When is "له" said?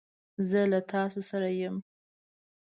0.71-0.79